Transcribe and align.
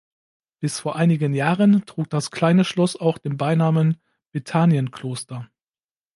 Bis 0.59 0.79
vor 0.79 0.95
einigen 0.95 1.35
Jahren 1.35 1.85
trug 1.85 2.09
das 2.09 2.31
kleine 2.31 2.65
Schloss 2.65 2.95
auch 2.99 3.19
den 3.19 3.37
Beinamen 3.37 4.01
„Bethanien-Kloster“. 4.31 5.47